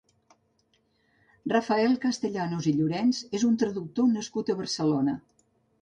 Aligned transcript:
Rafael 1.53 1.93
Castellanos 2.07 2.71
i 2.73 2.75
Llorenç 2.81 3.23
és 3.41 3.49
un 3.53 3.63
traductor 3.65 4.13
nascut 4.19 4.51
a 4.57 4.61
Barcelona. 4.65 5.21